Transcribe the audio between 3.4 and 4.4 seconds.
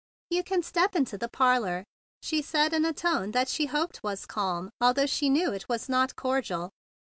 she hoped was